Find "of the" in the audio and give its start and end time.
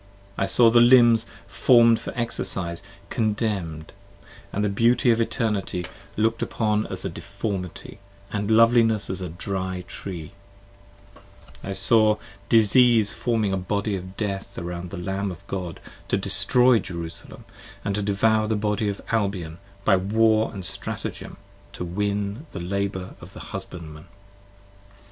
23.21-23.39